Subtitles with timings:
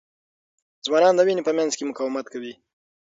[0.85, 2.53] ځوانان د وینې په مینځ کې مقاومت کوي.